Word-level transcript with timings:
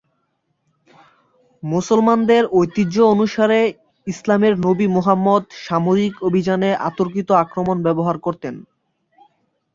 মুসলমানদের 1.63 2.43
ঐতিহ্য 2.51 2.95
অনুসারে, 3.13 3.59
ইসলামের 4.07 4.53
নবী 4.59 4.85
মুহাম্মাদ 4.87 5.43
সামরিক 5.65 6.13
অভিযানে 6.23 6.69
অতর্কিত 6.89 7.29
আক্রমণ 7.43 7.77
ব্যবহার 7.83 8.17
করতেন। 8.19 8.55